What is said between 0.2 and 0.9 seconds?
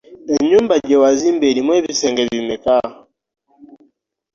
Ennyumba